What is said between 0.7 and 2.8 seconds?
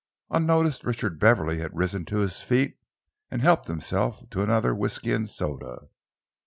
Richard Beverley had risen to his feet